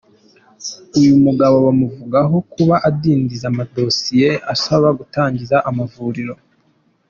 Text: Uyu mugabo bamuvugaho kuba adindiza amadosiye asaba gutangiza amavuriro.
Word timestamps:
Uyu 0.99 1.13
mugabo 1.25 1.55
bamuvugaho 1.65 2.35
kuba 2.53 2.75
adindiza 2.87 3.45
amadosiye 3.51 4.29
asaba 4.53 4.87
gutangiza 4.99 5.55
amavuriro. 5.69 6.35